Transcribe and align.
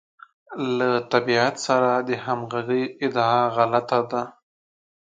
له 0.77 0.91
طبیعت 1.11 1.55
سره 1.67 1.89
د 2.07 2.09
همغږۍ 2.25 2.83
ادعا 3.05 3.41
غلطه 3.55 3.99
ده. 4.11 4.23